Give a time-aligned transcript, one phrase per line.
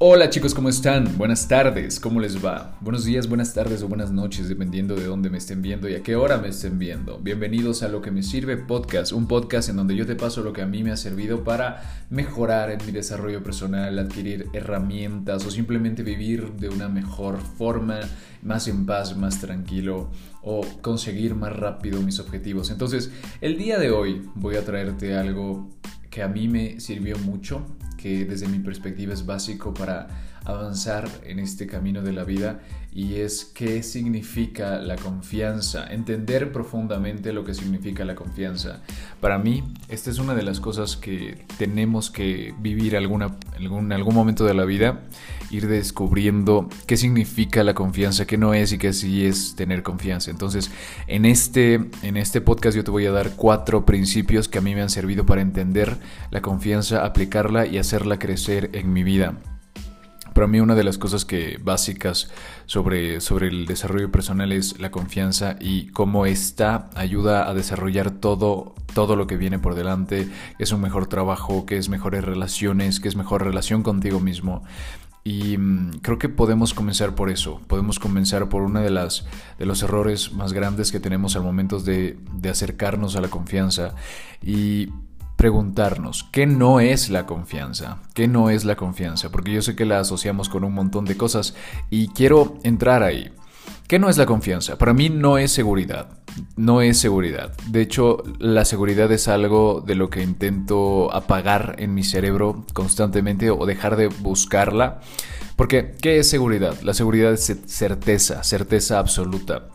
[0.00, 1.18] Hola chicos, ¿cómo están?
[1.18, 2.78] Buenas tardes, ¿cómo les va?
[2.80, 6.04] Buenos días, buenas tardes o buenas noches, dependiendo de dónde me estén viendo y a
[6.04, 7.18] qué hora me estén viendo.
[7.18, 10.52] Bienvenidos a Lo que me sirve podcast, un podcast en donde yo te paso lo
[10.52, 15.50] que a mí me ha servido para mejorar en mi desarrollo personal, adquirir herramientas o
[15.50, 17.98] simplemente vivir de una mejor forma,
[18.40, 20.12] más en paz, más tranquilo
[20.44, 22.70] o conseguir más rápido mis objetivos.
[22.70, 25.70] Entonces, el día de hoy voy a traerte algo
[26.08, 27.66] que a mí me sirvió mucho
[27.98, 30.08] que desde mi perspectiva es básico para
[30.46, 37.34] avanzar en este camino de la vida y es qué significa la confianza, entender profundamente
[37.34, 38.80] lo que significa la confianza.
[39.20, 44.14] Para mí, esta es una de las cosas que tenemos que vivir alguna, en algún
[44.14, 45.02] momento de la vida,
[45.50, 50.30] ir descubriendo qué significa la confianza, qué no es y qué sí es tener confianza.
[50.30, 50.70] Entonces,
[51.06, 54.74] en este, en este podcast yo te voy a dar cuatro principios que a mí
[54.74, 55.96] me han servido para entender
[56.30, 59.34] la confianza, aplicarla y hacerla crecer en mi vida.
[60.38, 62.30] Para mí una de las cosas que básicas
[62.66, 68.76] sobre, sobre el desarrollo personal es la confianza y cómo esta ayuda a desarrollar todo,
[68.94, 73.00] todo lo que viene por delante, que es un mejor trabajo, que es mejores relaciones,
[73.00, 74.62] que es mejor relación contigo mismo.
[75.28, 77.60] Y mm, creo que podemos comenzar por eso.
[77.66, 79.26] Podemos comenzar por uno de, las,
[79.58, 83.94] de los errores más grandes que tenemos al momento de, de acercarnos a la confianza.
[84.42, 84.88] Y
[85.36, 89.84] preguntarnos qué no es la confianza, qué no es la confianza, porque yo sé que
[89.84, 91.54] la asociamos con un montón de cosas
[91.90, 93.30] y quiero entrar ahí.
[93.88, 94.76] ¿Qué no es la confianza?
[94.76, 96.08] Para mí no es seguridad,
[96.56, 97.56] no es seguridad.
[97.70, 103.50] De hecho, la seguridad es algo de lo que intento apagar en mi cerebro constantemente
[103.50, 105.00] o dejar de buscarla.
[105.56, 106.78] Porque, ¿qué es seguridad?
[106.82, 109.68] La seguridad es certeza, certeza absoluta.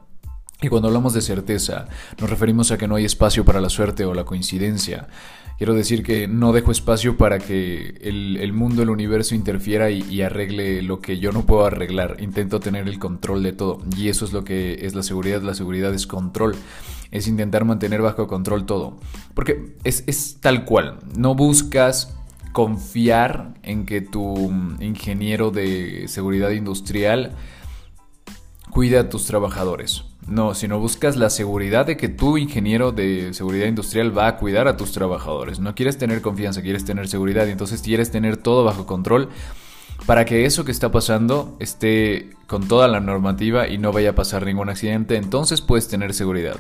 [0.64, 1.90] Y cuando hablamos de certeza,
[2.22, 5.10] nos referimos a que no hay espacio para la suerte o la coincidencia.
[5.58, 10.82] Quiero decir que no dejo espacio para que el, mundo, el universo interfiera y, arregle
[10.82, 12.16] lo que yo no puedo arreglar.
[12.22, 13.82] Intento tener el control de todo.
[13.98, 15.42] Y eso es lo que es la seguridad.
[15.42, 16.56] La seguridad es control.
[17.12, 18.98] Es intentar mantener bajo control todo.
[19.34, 21.00] Porque es, tal cual.
[21.18, 22.16] No buscas
[22.54, 24.50] confiar en que tu
[24.80, 27.34] ingeniero de seguridad industrial
[28.72, 30.06] cuida a tus trabajadores.
[30.28, 34.68] No, sino buscas la seguridad de que tu ingeniero de seguridad industrial va a cuidar
[34.68, 35.60] a tus trabajadores.
[35.60, 39.30] No quieres tener confianza, quieres tener seguridad y entonces quieres tener todo bajo control
[40.06, 44.16] para que eso que está pasando esté con toda la normativa y no vaya a
[44.16, 45.18] pasar ningún accidente.
[45.18, 46.58] Entonces puedes tener seguridad.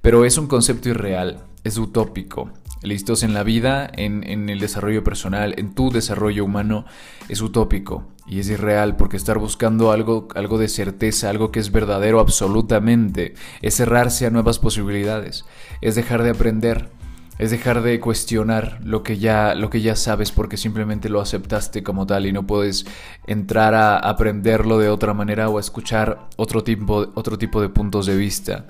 [0.00, 2.50] Pero es un concepto irreal, es utópico.
[2.82, 6.84] Listos en la vida, en, en el desarrollo personal, en tu desarrollo humano,
[7.28, 11.72] es utópico y es irreal porque estar buscando algo, algo de certeza, algo que es
[11.72, 15.44] verdadero absolutamente, es cerrarse a nuevas posibilidades,
[15.80, 16.90] es dejar de aprender,
[17.38, 21.82] es dejar de cuestionar lo que ya, lo que ya sabes porque simplemente lo aceptaste
[21.82, 22.84] como tal y no puedes
[23.26, 28.06] entrar a aprenderlo de otra manera o a escuchar otro tipo, otro tipo de puntos
[28.06, 28.66] de vista.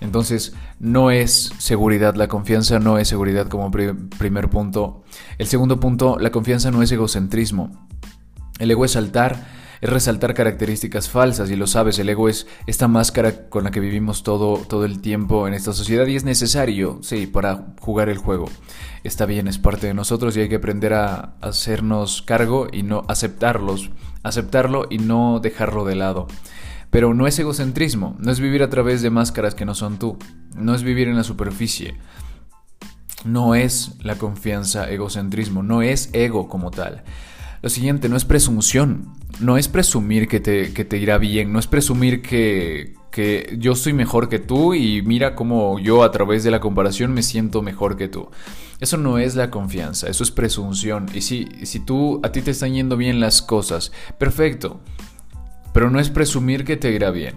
[0.00, 5.04] Entonces, no es seguridad, la confianza no es seguridad como primer punto.
[5.38, 7.88] El segundo punto, la confianza no es egocentrismo.
[8.58, 9.46] El ego es saltar,
[9.80, 13.80] es resaltar características falsas y lo sabes, el ego es esta máscara con la que
[13.80, 18.18] vivimos todo, todo el tiempo en esta sociedad y es necesario, sí, para jugar el
[18.18, 18.46] juego.
[19.02, 23.04] Está bien, es parte de nosotros y hay que aprender a hacernos cargo y no
[23.08, 23.90] aceptarlos,
[24.22, 26.26] aceptarlo y no dejarlo de lado.
[26.90, 30.18] Pero no es egocentrismo, no es vivir a través de máscaras que no son tú,
[30.56, 31.94] no es vivir en la superficie.
[33.24, 37.04] No es la confianza egocentrismo, no es ego como tal.
[37.62, 41.58] Lo siguiente, no es presunción, no es presumir que te, que te irá bien, no
[41.58, 46.42] es presumir que, que yo soy mejor que tú y mira cómo yo a través
[46.42, 48.30] de la comparación me siento mejor que tú.
[48.80, 51.06] Eso no es la confianza, eso es presunción.
[51.12, 54.80] Y si, si tú a ti te están yendo bien las cosas, perfecto.
[55.72, 57.34] Pero no es presumir que te irá bien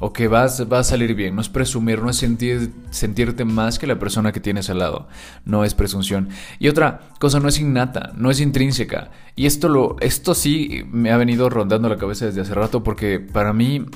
[0.00, 1.34] o que vas, va a salir bien.
[1.34, 5.08] No es presumir, no es sentir, sentirte más que la persona que tienes al lado.
[5.44, 6.28] No es presunción.
[6.58, 9.10] Y otra cosa, no es innata, no es intrínseca.
[9.34, 13.20] Y esto, lo, esto sí me ha venido rondando la cabeza desde hace rato porque
[13.20, 13.86] para mí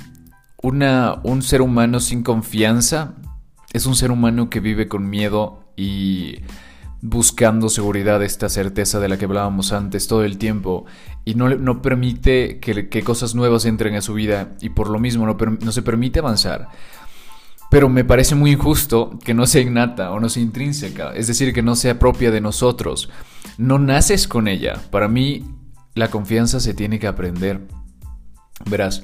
[0.62, 3.14] una, un ser humano sin confianza
[3.72, 6.38] es un ser humano que vive con miedo y
[7.02, 10.86] buscando seguridad, esta certeza de la que hablábamos antes todo el tiempo
[11.24, 15.26] y no, no permite que, cosas nuevas entren a su vida y por lo mismo
[15.26, 16.68] no, no se permite avanzar.
[17.70, 21.52] Pero me parece muy injusto que no sea innata o no sea intrínseca, es decir,
[21.52, 23.10] que no sea propia de nosotros.
[23.58, 24.80] No naces con ella.
[24.90, 25.44] Para mí,
[25.94, 27.66] la confianza se tiene que aprender.
[28.66, 29.02] Verás,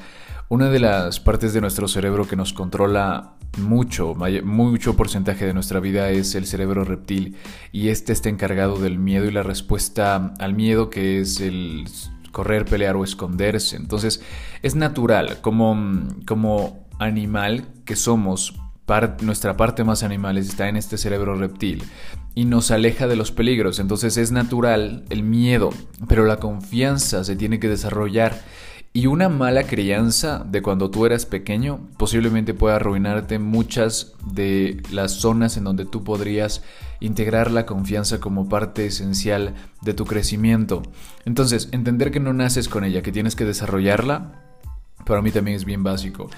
[0.49, 4.15] una de las partes de nuestro cerebro que nos controla mucho,
[4.45, 7.37] mucho porcentaje de nuestra vida es el cerebro reptil
[7.73, 11.87] y este está encargado del miedo y la respuesta al miedo que es el
[12.33, 13.77] correr, pelear o esconderse.
[13.77, 14.23] Entonces
[14.63, 18.55] es natural, como, como animal que somos,
[19.21, 21.85] nuestra parte más animal está en este cerebro reptil
[22.35, 23.81] y nos aleja de los peligros.
[23.81, 25.71] Entonces es natural el miedo,
[26.09, 28.41] pero la confianza se tiene que desarrollar.
[28.99, 35.12] Y una mala crianza de cuando tú eras pequeño posiblemente pueda arruinarte muchas de las
[35.12, 36.65] zonas en donde tú podrías
[36.99, 40.83] integrar la confianza como parte esencial de tu crecimiento.
[41.25, 44.33] Entonces, entender que no naces con ella, que tienes que desarrollarla,
[45.06, 46.29] para mí también es bien básico.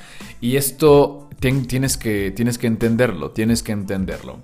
[0.42, 4.40] Y esto tienes, que, tienes que entenderlo, tienes que entenderlo.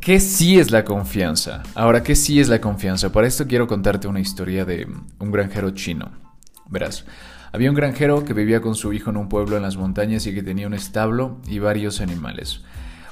[0.00, 1.64] ¿Qué sí es la confianza?
[1.74, 3.12] Ahora, ¿qué sí es la confianza?
[3.12, 4.88] Para esto quiero contarte una historia de
[5.18, 6.31] un granjero chino.
[6.72, 7.04] Verás,
[7.52, 10.32] había un granjero que vivía con su hijo en un pueblo en las montañas y
[10.32, 12.62] que tenía un establo y varios animales.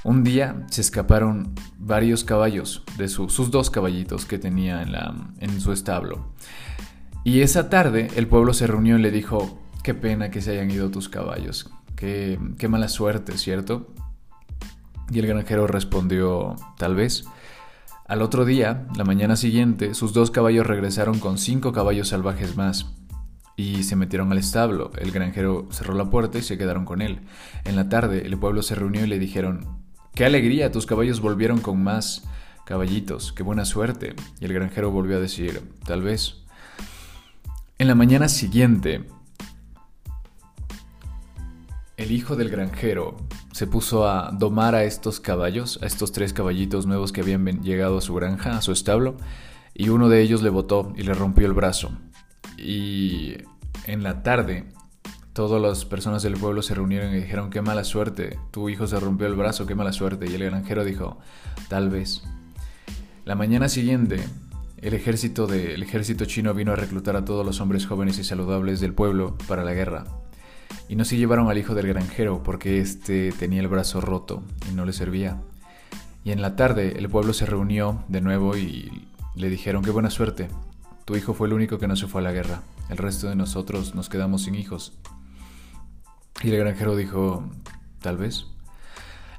[0.03, 4.83] Un día se escaparon varios caballos de sus dos caballitos que tenía
[5.41, 6.33] en, su establo.
[7.23, 10.71] Y esa tarde el pueblo se reunió y le dijo, qué pena que se hayan
[10.71, 13.93] ido tus caballos, qué mala suerte, ¿cierto?
[15.11, 17.25] Y el granjero respondió, tal vez.
[18.09, 22.97] Al otro día, la mañana siguiente, sus dos caballos regresaron con cinco caballos salvajes más
[23.61, 24.91] y se metieron al establo.
[24.99, 27.21] El granjero cerró la puerta y se quedaron con él.
[27.65, 29.83] En la tarde, el pueblo se reunió y le dijeron,
[30.15, 30.73] ¡Qué alegría!
[30.73, 32.25] Tus caballos volvieron con más
[32.65, 34.15] caballitos, qué buena suerte.
[34.41, 36.37] Y el granjero volvió a decir, tal vez.
[37.79, 39.05] En la mañana siguiente,
[41.99, 43.19] el hijo del granjero
[43.53, 47.99] se puso a domar a estos caballos, a estos tres caballitos nuevos que habían llegado
[47.99, 49.19] a su granja, a su establo,
[49.75, 51.91] y uno de ellos le botó y le rompió el brazo.
[52.57, 53.39] Y
[53.87, 54.65] en la tarde,
[55.33, 58.99] todas las personas del pueblo se reunieron y dijeron, qué mala suerte, tu hijo se
[59.01, 60.27] rompió el brazo, qué mala suerte.
[60.31, 61.19] Y el granjero dijo,
[61.69, 62.23] tal vez.
[63.25, 64.25] La mañana siguiente,
[64.79, 68.81] el ejército, de, ejército chino vino a reclutar a todos los hombres jóvenes y saludables
[68.81, 70.05] del pueblo para la guerra.
[70.89, 74.75] Y no se llevaron al hijo del granjero porque éste tenía el brazo roto y
[74.75, 75.41] no le servía.
[76.25, 80.11] Y en la tarde el pueblo se reunió de nuevo y le dijeron qué buena
[80.11, 80.49] suerte.
[81.11, 82.63] Tu hijo fue el único que no se fue a la guerra.
[82.89, 84.93] El resto de nosotros nos quedamos sin hijos.
[86.41, 87.43] Y el granjero dijo,
[88.01, 88.47] tal vez.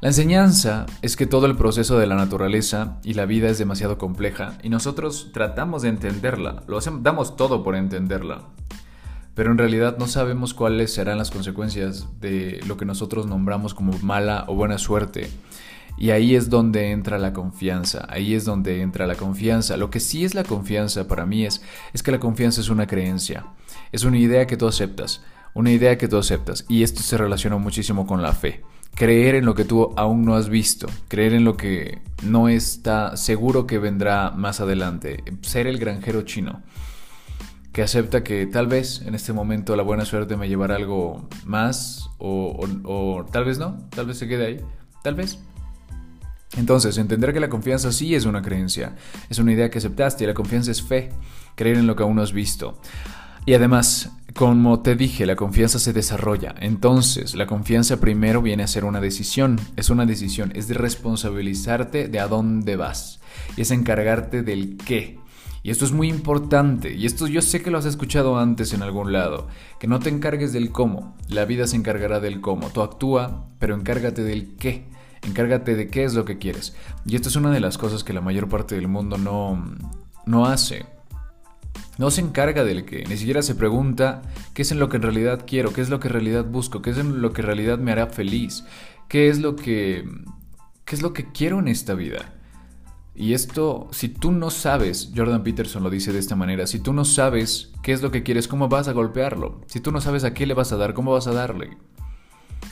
[0.02, 3.98] La enseñanza es que todo el proceso de la naturaleza y la vida es demasiado
[3.98, 8.50] compleja y nosotros tratamos de entenderla, lo damos todo por entenderla
[9.34, 13.98] pero en realidad no sabemos cuáles serán las consecuencias de lo que nosotros nombramos como
[14.00, 15.30] mala o buena suerte.
[15.98, 19.78] Y ahí es donde entra la confianza, ahí es donde entra la confianza.
[19.78, 21.62] Lo que sí es la confianza para mí es,
[21.94, 23.46] es que la confianza es una creencia,
[23.92, 25.22] es una idea que tú aceptas,
[25.54, 26.66] una idea que tú aceptas.
[26.68, 28.62] Y esto se relaciona muchísimo con la fe.
[28.96, 33.16] Creer en lo que tú aún no has visto, creer en lo que no está
[33.16, 36.62] seguro que vendrá más adelante, ser el granjero chino
[37.72, 42.10] que acepta que tal vez en este momento la buena suerte me llevará algo más
[42.18, 44.62] o, tal vez no, tal vez se quede ahí,
[45.04, 45.40] tal vez.
[46.58, 48.96] Entonces, entender que la confianza sí es una creencia,
[49.30, 51.12] es una idea que aceptaste y la confianza es fe,
[51.56, 52.80] creer en lo que aún no has visto.
[53.46, 56.54] Y además, como te dije, la confianza se desarrolla.
[56.60, 59.60] Entonces, la confianza primero viene a ser una decisión.
[59.78, 63.20] Es una decisión, es de responsabilizarte de a dónde vas.
[63.58, 65.20] Y es encargarte del qué.
[65.64, 68.82] Y esto es muy importante, y esto yo sé que lo has escuchado antes en
[68.82, 69.48] algún lado,
[69.80, 73.76] que no te encargues del cómo, la vida se encargará del cómo, tú actúa, pero
[73.76, 74.88] encárgate del qué,
[75.24, 76.76] encárgate de qué es lo que quieres.
[77.06, 79.64] Y esto es una de las cosas que la mayor parte del mundo no,
[80.26, 80.86] no hace.
[81.98, 84.22] No se encarga del qué, ni siquiera se pregunta
[84.54, 86.82] qué es en lo que en realidad quiero, qué es lo que en realidad busco,
[86.82, 88.64] qué es en lo que en realidad me hará feliz,
[89.08, 90.04] qué es lo que,
[90.86, 92.34] qué es lo que quiero en esta vida.
[93.14, 96.94] Y esto, si tú no sabes, Jordan Peterson lo dice de esta manera, si tú
[96.94, 99.62] no sabes qué es lo que quieres, ¿cómo vas a golpearlo?
[99.68, 101.78] Si tú no sabes a qué le vas a dar, ¿cómo vas a darle?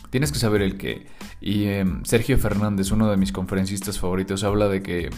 [0.09, 1.07] Tienes que saber el qué.
[1.41, 5.09] Y em, Sergio Fernández, uno de mis conferencistas favoritos, habla de que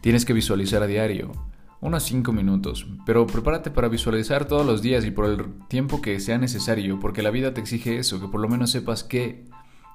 [0.00, 1.32] tienes que visualizar a diario,
[1.80, 6.18] unos 5 minutos, pero prepárate para visualizar todos los días y por el tiempo que
[6.18, 9.44] sea necesario, porque la vida te exige eso, que por lo menos sepas qué,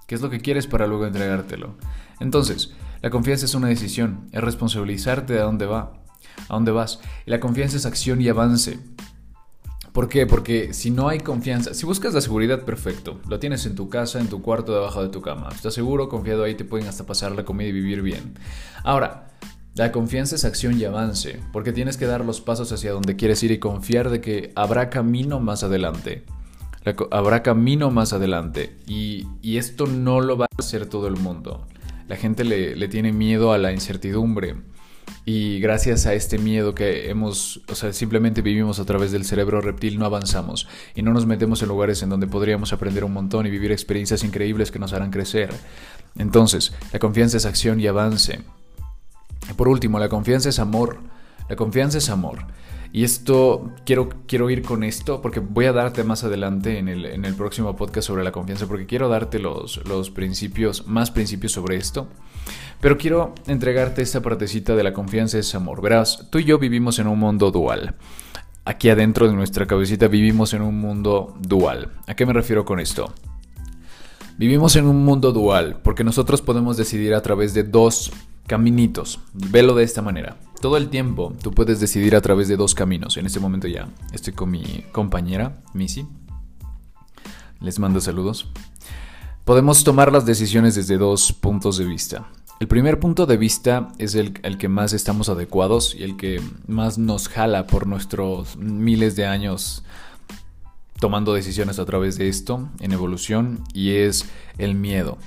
[0.08, 1.76] qué es lo que quieres para luego entregártelo.
[2.20, 5.94] Entonces, la confianza es una decisión, es responsabilizarte de a dónde va,
[6.48, 7.00] a dónde vas.
[7.26, 8.80] Y la confianza es acción y avance.
[9.94, 10.26] ¿Por qué?
[10.26, 13.20] Porque si no hay confianza, si buscas la seguridad, perfecto.
[13.28, 15.50] Lo tienes en tu casa, en tu cuarto, debajo de tu cama.
[15.54, 18.36] Estás seguro, confiado ahí, te pueden hasta pasar la comida y vivir bien.
[18.84, 19.32] Ahora,
[19.76, 23.42] la confianza es acción y avance, porque tienes que dar los pasos hacia donde quieres
[23.44, 26.24] ir y confiar de que habrá camino más adelante.
[27.12, 28.76] Habrá camino más adelante.
[28.88, 31.68] Y, y esto no lo va a hacer todo el mundo.
[32.10, 34.56] La gente le, tiene miedo a la incertidumbre.
[35.26, 39.62] Y gracias a este miedo que hemos, o sea, simplemente vivimos a través del cerebro
[39.62, 43.46] reptil, no avanzamos y no nos metemos en lugares en donde podríamos aprender un montón
[43.46, 45.50] y vivir experiencias increíbles que nos harán crecer.
[46.18, 48.40] Entonces, la confianza es acción y avance.
[49.56, 51.00] Por último, la confianza es amor.
[51.48, 52.40] La confianza es amor.
[52.92, 57.06] Y esto, quiero, quiero ir con esto porque voy a darte más adelante en el,
[57.06, 61.52] en el próximo podcast sobre la confianza, porque quiero darte los, los principios, más principios
[61.52, 62.08] sobre esto.
[62.82, 65.82] Pero quiero entregarte esta partecita de la confianza es amor.
[65.82, 67.96] Verás, tú y yo vivimos en un mundo dual.
[68.66, 71.92] Aquí adentro de nuestra cabecita vivimos en un mundo dual.
[72.08, 73.14] ¿A qué me refiero con esto?
[74.38, 78.12] Vivimos en un mundo dual porque nosotros podemos decidir a través de dos
[78.48, 79.20] caminitos.
[79.34, 80.38] Velo de esta manera.
[80.62, 83.16] Todo el tiempo tú puedes decidir a través de dos caminos.
[83.16, 86.06] En este momento ya estoy con mi compañera, Missy.
[87.62, 88.52] Les mando saludos.
[89.46, 92.28] Podemos tomar las decisiones desde dos puntos de vista.
[92.60, 96.98] El primer punto de vista es el, que más estamos adecuados y el que más
[96.98, 99.86] nos jala por nuestros miles de años
[101.00, 104.26] tomando decisiones a través de esto en evolución y es
[104.58, 105.18] el miedo.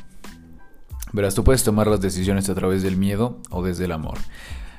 [1.15, 4.19] Verás, tú puedes tomar las decisiones a través del miedo o desde el amor.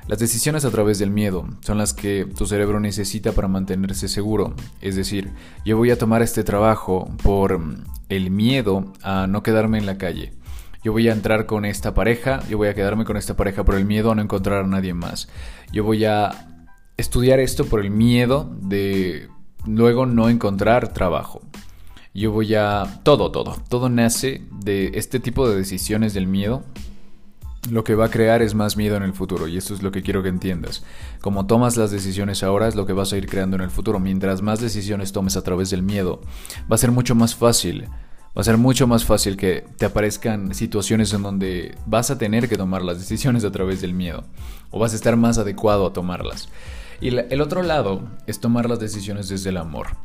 [0.07, 4.53] Las decisiones a través del miedo son las que tu cerebro necesita para mantenerse seguro.
[4.81, 5.31] Es decir,
[5.65, 7.59] yo voy a tomar este trabajo por
[8.09, 10.33] el miedo a no quedarme en la calle
[10.83, 13.75] yo voy a entrar con esta pareja, yo voy a quedarme con esta pareja por
[13.75, 15.29] el miedo a no encontrar a nadie más.
[15.71, 16.59] Yo voy a
[16.97, 19.29] estudiar esto por el miedo de
[19.65, 21.41] luego no encontrar trabajo.
[22.13, 23.01] Yo voy a...
[23.03, 23.57] Todo, todo.
[23.69, 26.63] Todo nace de este tipo de decisiones del miedo.
[27.69, 29.91] Lo que va a crear es más miedo en el futuro y esto es lo
[29.91, 30.83] que quiero que entiendas.
[31.21, 33.99] Como tomas las decisiones ahora es lo que vas a ir creando en el futuro.
[33.99, 36.21] Mientras más decisiones tomes a través del miedo,
[36.69, 37.87] va a ser mucho más fácil
[38.35, 42.49] va a ser mucho más fácil que te aparezcan situaciones en donde vas a tener
[42.49, 44.23] que tomar las decisiones a través del miedo
[44.71, 46.49] o vas a estar más adecuado a tomarlas.
[46.99, 49.97] Y el otro lado es tomar las decisiones desde el amor,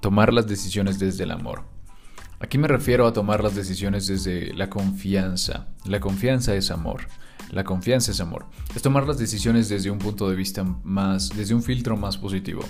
[0.00, 1.75] tomar las decisiones desde el amor.
[2.38, 5.68] Aquí me refiero a tomar las decisiones desde la confianza.
[5.86, 7.08] La confianza es amor.
[7.50, 8.44] La confianza es amor.
[8.74, 12.62] Es tomar las decisiones desde un punto de vista más, desde un filtro más positivo.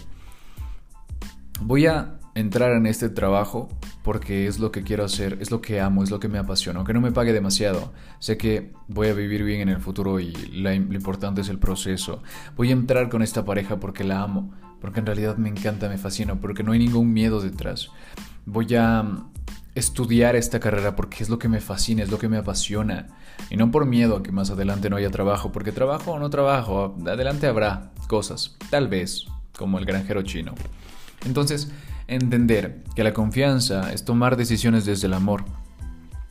[1.61, 3.69] Voy a entrar en este trabajo
[4.05, 6.79] porque es lo que quiero hacer, es lo que amo, es lo que me apasiona,
[6.79, 7.93] aunque no me pague demasiado.
[8.21, 12.23] Sé que voy a vivir bien en el futuro y lo importante es el proceso.
[12.55, 15.99] Voy a entrar con esta pareja porque la amo, porque en realidad me encanta, me
[15.99, 17.89] fascina, porque no hay ningún miedo detrás.
[18.45, 19.03] Voy a
[19.77, 23.09] estudiar esta carrera porque es lo que me fascina, es lo que me apasiona.
[23.51, 26.31] Y no por miedo a que más adelante no haya trabajo, porque trabajo o no
[26.31, 30.55] trabajo, adelante habrá cosas, tal vez, como el granjero chino.
[31.27, 31.71] Entonces,
[32.09, 35.45] entender que la confianza es tomar decisiones desde el amor.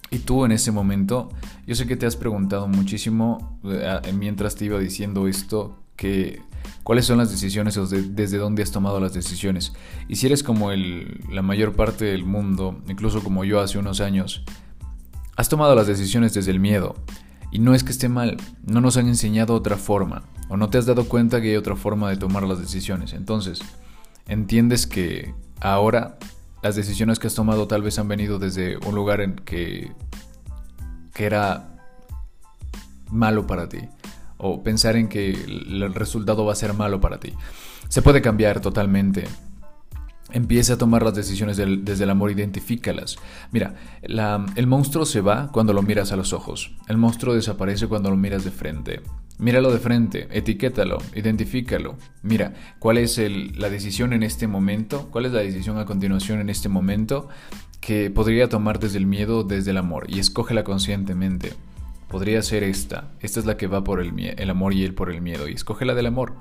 [0.09, 1.29] Y tú en ese momento,
[1.67, 6.41] yo sé que te has preguntado muchísimo eh, mientras te iba diciendo esto, que
[6.83, 9.73] cuáles son las decisiones o desde dónde has tomado las decisiones.
[10.07, 14.01] Y si eres como el, la mayor parte del mundo, incluso como yo hace unos
[14.01, 14.43] años,
[15.35, 16.95] has tomado las decisiones desde el miedo.
[17.51, 20.77] Y no es que esté mal, no nos han enseñado otra forma, o no te
[20.77, 23.13] has dado cuenta que hay otra forma de tomar las decisiones.
[23.13, 23.61] Entonces,
[24.27, 26.17] entiendes que ahora
[26.61, 29.91] las decisiones que has tomado tal vez han venido desde un lugar en que,
[31.13, 31.79] que era
[33.11, 33.79] malo para ti.
[34.37, 37.33] O pensar en que el resultado va a ser malo para ti.
[37.87, 39.25] Se puede cambiar totalmente.
[40.31, 43.15] Empieza a tomar las decisiones desde el amor, identifícalas.
[43.51, 46.75] Mira, el monstruo se va cuando lo miras a los ojos.
[46.87, 49.01] El monstruo desaparece cuando lo miras de frente.
[49.37, 51.95] Míralo de frente, etiquétalo, identifícalo.
[52.23, 53.21] Mira, ¿cuál es
[53.55, 55.09] la decisión en este momento?
[55.11, 57.29] ¿Cuál es la decisión a continuación en este momento
[57.79, 60.05] que podría tomar desde el miedo desde el amor?
[60.09, 61.53] Y escógela conscientemente.
[62.15, 63.09] Podría ser esta.
[63.19, 65.49] Esta es la que va por el, el amor y él por el miedo.
[65.49, 66.35] Y escógela del amor.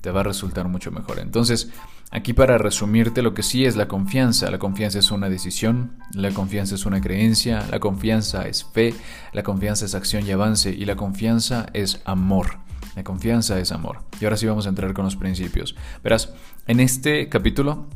[0.00, 1.18] Te va a resultar mucho mejor.
[1.18, 1.70] Entonces,
[2.10, 4.50] Aquí para resumirte lo que sí es la confianza.
[4.50, 8.94] La confianza es una decisión, la confianza es una creencia, la confianza es fe,
[9.34, 12.60] la confianza es acción y avance y la confianza es amor.
[12.96, 13.98] La confianza es amor.
[14.22, 15.76] Y ahora sí vamos a entrar con los principios.
[16.02, 16.32] Verás,
[16.66, 17.86] en este capítulo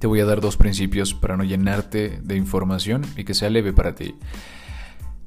[0.00, 3.72] te voy a dar dos principios para no llenarte de información y que sea leve
[3.72, 4.16] para ti.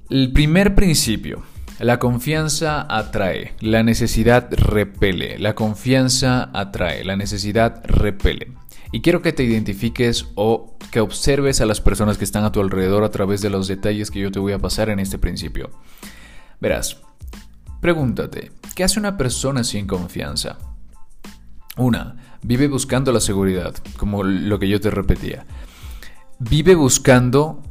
[0.09, 1.43] El primer principio
[1.79, 8.51] la confianza atrae, la necesidad repele, la confianza atrae, la necesidad repele.
[8.91, 12.59] Y quiero que te identifiques o que observes a las personas que están a tu
[12.59, 15.69] alrededor a través de los detalles que yo te voy a pasar en este principio.
[16.59, 16.97] Verás,
[17.79, 20.57] pregúntate, ¿qué hace una persona sin confianza?
[21.77, 25.45] Una, vive buscando la seguridad, como lo que yo te repetía.
[26.39, 27.63] Vive buscando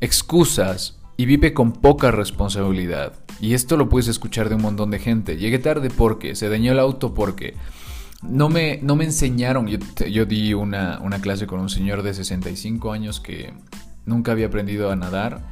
[0.00, 3.12] excusas y vive con poca responsabilidad.
[3.42, 5.36] Y esto lo puedes escuchar de un montón de gente.
[5.36, 7.56] Llegué tarde porque, se dañó el auto porque,
[8.22, 12.14] no me, no me enseñaron, yo, yo di una, una, clase con un señor de
[12.14, 13.52] 65 años que
[14.06, 15.46] nunca había aprendido a nadar,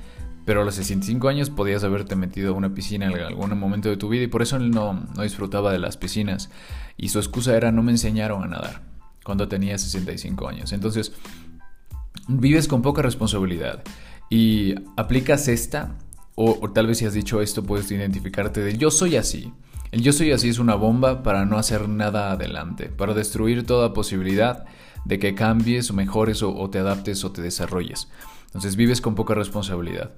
[0.47, 3.99] pero a los 65 años podías haberte metido a una piscina en algún momento de
[3.99, 6.49] tu vida y por eso él no, no disfrutaba de las piscinas.
[6.97, 8.81] Y su excusa era no me enseñaron a nadar
[9.23, 10.73] cuando tenía 65 años.
[10.73, 11.13] Entonces,
[12.27, 13.83] vives con poca responsabilidad
[14.31, 15.97] y aplicas esta,
[16.35, 19.53] o, tal vez si has dicho esto puedes identificarte de yo soy así.
[19.91, 23.95] El yo soy así es una bomba para no hacer nada adelante, para destruir toda
[23.95, 24.67] posibilidad
[25.05, 28.09] de que cambies o mejores o, te adaptes o te desarrolles.
[28.47, 30.13] Entonces vives con poca responsabilidad.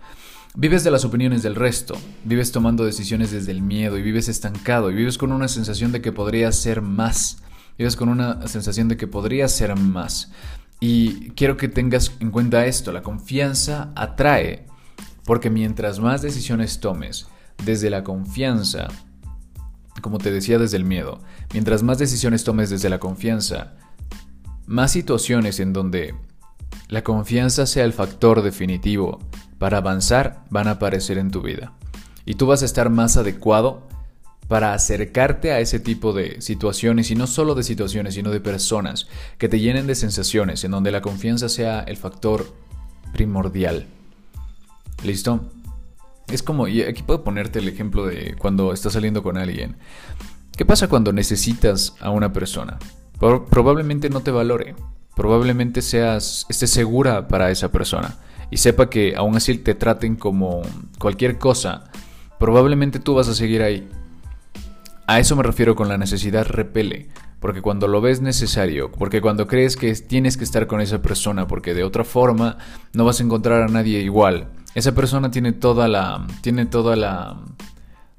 [0.57, 4.91] Vives de las opiniones del resto, vives tomando decisiones desde el miedo y vives estancado
[4.91, 7.43] y vives con una sensación de que podría ser más.
[7.79, 10.33] Vives con una sensación de que podría ser más.
[10.81, 14.67] Y quiero que tengas en cuenta esto, la confianza atrae,
[15.25, 17.29] porque mientras más decisiones tomes
[17.65, 18.89] desde la confianza,
[20.01, 21.21] como te decía desde el miedo,
[21.53, 23.75] mientras más decisiones tomes desde la confianza,
[24.67, 26.15] más situaciones en donde
[26.89, 29.19] la confianza sea el factor definitivo
[29.59, 31.75] para avanzar van a aparecer en tu vida.
[32.25, 33.87] Y tú vas a estar más adecuado
[34.51, 39.07] para acercarte a ese tipo de situaciones y no solo de situaciones, sino de personas
[39.39, 42.53] que te llenen de sensaciones en donde la confianza sea el factor
[43.13, 43.87] primordial.
[45.05, 45.39] ¿Listo?
[46.33, 49.77] Es como, y aquí puedo ponerte el ejemplo de cuando estás saliendo con alguien.
[50.57, 52.81] ¿Qué pasa cuando necesitas a una persona?
[53.21, 54.75] Probablemente no te valore,
[55.15, 58.17] probablemente seas, estés segura para esa persona
[58.51, 60.63] y sepa que aún así te traten como
[60.99, 61.85] cualquier cosa,
[62.41, 63.89] probablemente tú vas a seguir ahí
[65.11, 67.09] a eso me refiero con la necesidad repele,
[67.41, 71.49] porque cuando lo ves necesario, porque cuando crees que tienes que estar con esa persona,
[71.49, 72.59] porque de otra forma
[72.93, 74.53] no vas a encontrar a nadie igual.
[74.77, 77.41] Esa persona tiene toda la tiene toda la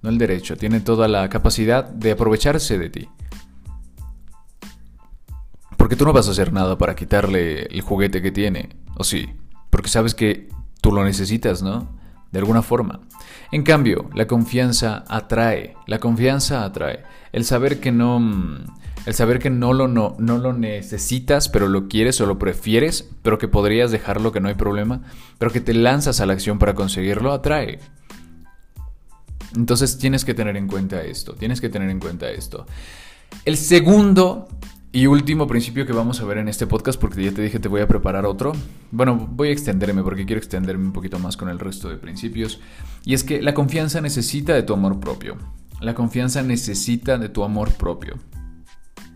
[0.01, 3.07] no el derecho, tiene toda la capacidad de aprovecharse de ti.
[5.77, 9.29] Porque tú no vas a hacer nada para quitarle el juguete que tiene, o sí,
[9.69, 10.49] porque sabes que
[10.81, 12.00] tú lo necesitas, ¿no?
[12.31, 13.01] De alguna forma.
[13.51, 17.03] En cambio, la confianza atrae, la confianza atrae.
[17.31, 18.65] El saber que no, mm,
[19.05, 23.09] el saber que no lo, no, no lo necesitas, pero lo quieres o lo prefieres,
[23.21, 25.01] pero que podrías dejarlo, que no hay problema,
[25.37, 27.79] pero que te lanzas a la acción para conseguirlo, atrae.
[29.55, 32.65] Entonces tienes que tener en cuenta esto, tienes que tener en cuenta esto.
[33.43, 34.47] El segundo
[34.93, 37.69] y último principio que vamos a ver en este podcast, porque ya te dije te
[37.69, 38.51] voy a preparar otro.
[38.91, 42.59] Bueno, voy a extenderme porque quiero extenderme un poquito más con el resto de principios.
[43.05, 45.37] Y es que la confianza necesita de tu amor propio.
[45.79, 48.15] La confianza necesita de tu amor propio.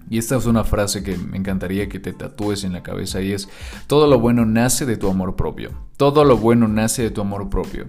[0.09, 3.33] Y esta es una frase que me encantaría que te tatúes en la cabeza y
[3.33, 3.49] es,
[3.87, 5.71] todo lo bueno nace de tu amor propio.
[5.97, 7.87] Todo lo bueno nace de tu amor propio.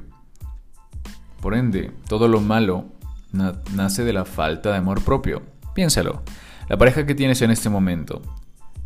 [1.40, 2.86] Por ende, todo lo malo
[3.30, 5.42] nace de la falta de amor propio.
[5.72, 6.22] Piénsalo.
[6.68, 8.22] La pareja que tienes en este momento,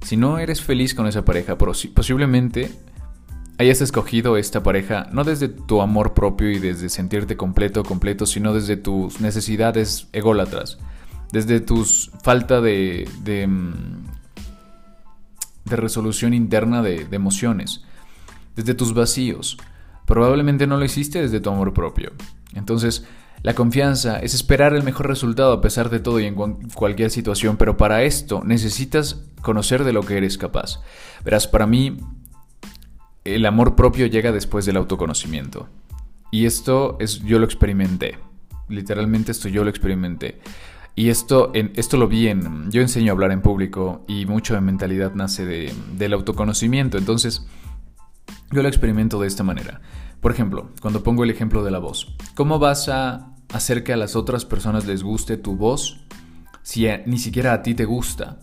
[0.03, 2.71] si no eres feliz con esa pareja, posiblemente
[3.59, 8.55] hayas escogido esta pareja no desde tu amor propio y desde sentirte completo completo, sino
[8.55, 10.79] desde tus necesidades ególatras,
[11.33, 11.85] desde tu
[12.23, 14.05] falta de, de, mm,
[15.66, 17.85] de resolución interna de, de emociones,
[18.57, 19.59] desde tus vacíos.
[20.07, 22.12] Probablemente no lo hiciste desde tu amor propio.
[22.55, 23.07] Entonces,
[23.42, 27.57] la confianza es esperar el mejor resultado a pesar de todo y en cualquier situación,
[27.57, 30.81] pero para esto necesitas conocer de lo que eres capaz.
[31.24, 31.98] Verás, para mí
[33.24, 35.68] el amor propio llega después del autoconocimiento.
[36.31, 38.18] Y esto es yo lo experimenté.
[38.68, 40.40] Literalmente esto yo lo experimenté.
[40.94, 42.70] Y esto, esto lo vi en...
[42.70, 46.98] Yo enseño a hablar en público y mucho de mentalidad nace de, del autoconocimiento.
[46.98, 47.46] Entonces,
[48.50, 49.81] yo lo experimento de esta manera.
[50.20, 53.96] Por ejemplo, cuando pongo el ejemplo de la voz, ¿cómo vas a hacer que a
[53.96, 56.00] las otras personas les guste tu voz
[56.62, 58.38] si ni siquiera a ti te gusta?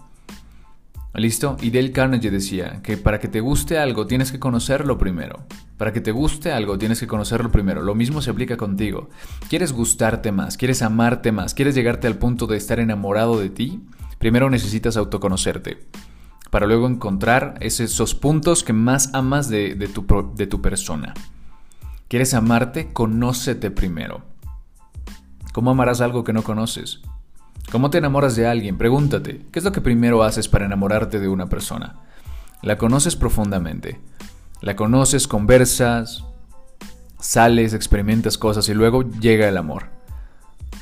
[1.13, 1.57] ¿Listo?
[1.61, 5.45] Y Dale Carnegie decía que para que te guste algo tienes que conocerlo primero.
[5.77, 7.81] Para que te guste algo tienes que conocerlo primero.
[7.81, 9.09] Lo mismo se aplica contigo.
[9.49, 10.57] ¿Quieres gustarte más?
[10.57, 11.55] ¿Quieres amarte más?
[11.55, 13.81] ¿Quieres llegarte al punto de estar enamorado de ti?
[14.19, 15.79] Primero necesitas autoconocerte.
[16.51, 21.15] Para luego encontrar esos puntos que más amas de, tu, de tu persona.
[22.08, 22.93] ¿Quieres amarte?
[22.93, 24.22] Conócete primero.
[25.52, 27.02] ¿Cómo amarás algo que no conoces?
[27.70, 28.78] ¿Cómo te enamoras de alguien?
[28.78, 32.00] Pregúntate, ¿qué es lo que primero haces para enamorarte de una persona?
[32.62, 34.00] La conoces profundamente.
[34.62, 36.24] La conoces, conversas,
[37.20, 39.89] sales, experimentas cosas y luego llega el amor.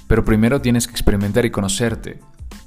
[0.07, 2.19] Pero primero tienes que experimentar y conocerte,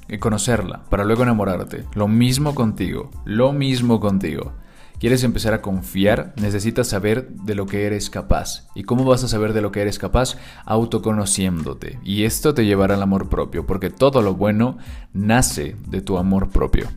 [0.09, 1.85] y conocerla, para luego enamorarte.
[1.93, 4.51] Lo mismo contigo, lo mismo contigo.
[4.99, 8.67] Quieres empezar a confiar, necesitas saber de lo que eres capaz.
[8.75, 10.37] ¿Y cómo vas a saber de lo que eres capaz?
[10.65, 11.99] Autoconociéndote.
[12.03, 14.77] Y esto te llevará al amor propio, porque todo lo bueno
[15.13, 16.87] nace de tu amor propio.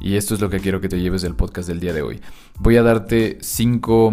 [0.00, 2.20] Y esto es lo que quiero que te lleves del podcast del día de hoy.
[2.58, 4.12] Voy a darte cinco,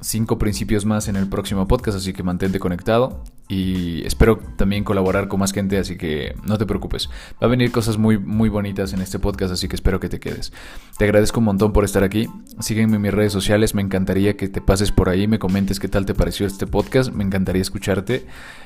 [0.00, 5.26] cinco principios más en el próximo podcast, así que mantente conectado y espero también colaborar
[5.26, 7.10] con más gente, así que no te preocupes.
[7.42, 10.20] Va a venir cosas muy, muy bonitas en este podcast, así que espero que te
[10.20, 10.52] quedes.
[10.98, 12.28] Te agradezco un montón por estar aquí.
[12.60, 15.88] Sígueme en mis redes sociales, me encantaría que te pases por ahí, me comentes qué
[15.88, 18.24] tal te pareció este podcast, me encantaría escucharte.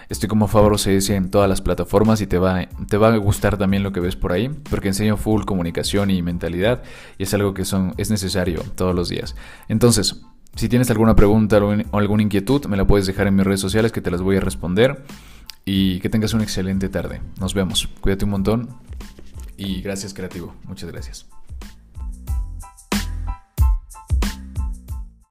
[0.09, 3.57] Estoy como Fabro CS en todas las plataformas y te va, te va a gustar
[3.57, 6.83] también lo que ves por ahí, porque enseño full comunicación y mentalidad
[7.19, 9.35] y es algo que son, es necesario todos los días.
[9.69, 10.23] Entonces,
[10.57, 13.93] si tienes alguna pregunta o alguna inquietud, me la puedes dejar en mis redes sociales
[13.93, 15.05] que te las voy a responder.
[15.67, 17.23] Y que tengas una excelente tarde.
[17.41, 17.89] Nos vemos.
[18.01, 18.69] Cuídate un montón.
[19.57, 20.55] Y gracias, creativo.
[20.65, 21.27] Muchas gracias.